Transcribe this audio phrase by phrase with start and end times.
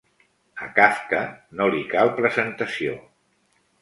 [0.67, 1.19] A Kafka
[1.59, 2.97] no li cal presentació.